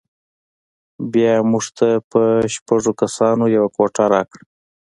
بیا 1.11 1.31
یې 1.39 1.47
موږ 1.51 1.65
ته 1.77 1.87
په 2.11 2.21
شپږو 2.53 2.91
کسانو 3.01 3.45
یوه 3.55 3.69
کوټه 3.75 4.03
راکړه. 4.13 4.43